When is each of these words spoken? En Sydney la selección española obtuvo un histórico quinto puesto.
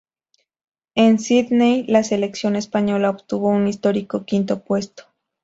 En 0.95 1.19
Sydney 1.19 1.83
la 1.85 2.03
selección 2.03 2.55
española 2.55 3.11
obtuvo 3.11 3.49
un 3.49 3.67
histórico 3.67 4.25
quinto 4.25 4.63
puesto. 4.63 5.03